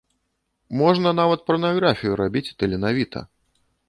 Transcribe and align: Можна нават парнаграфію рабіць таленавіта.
Можна 0.79 1.11
нават 1.19 1.43
парнаграфію 1.49 2.13
рабіць 2.21 2.43
таленавіта. 2.63 3.19